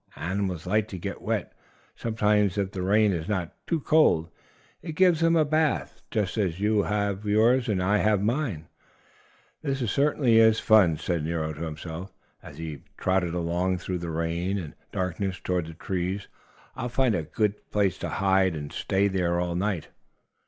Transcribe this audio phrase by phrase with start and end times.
[0.15, 1.53] Animals like to get wet,
[1.95, 4.31] sometimes, if the rain is not too cold.
[4.81, 8.63] It gives them a bath, just as you have yours in a tub.
[9.61, 12.11] "This certainly is fun!" said Nero to himself,
[12.41, 16.27] as he trotted along through the rain and darkness toward the trees.
[16.75, 19.89] "I'll find a good place to hide in and stay there all night."